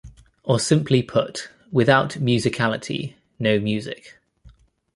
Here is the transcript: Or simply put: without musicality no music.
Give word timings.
Or 0.41 0.59
simply 0.59 1.03
put: 1.03 1.51
without 1.71 2.13
musicality 2.19 3.13
no 3.37 3.59
music. 3.59 4.17